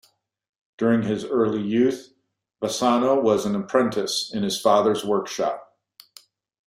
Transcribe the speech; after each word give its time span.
During 0.79 1.03
his 1.03 1.25
early 1.25 1.61
youth 1.61 2.11
Bassano 2.59 3.21
was 3.21 3.45
an 3.45 3.55
apprentice 3.55 4.31
in 4.33 4.41
his 4.41 4.59
father's 4.59 5.05
workshop. 5.05 5.77